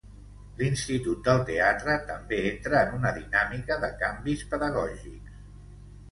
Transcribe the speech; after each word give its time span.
L'Institut 0.59 1.19
del 1.25 1.41
Teatre 1.49 1.97
també 2.07 2.39
entra 2.51 2.79
en 2.85 2.95
una 2.99 3.11
dinàmica 3.17 3.77
de 3.83 3.91
canvis 3.99 4.41
pedagògics. 4.55 5.37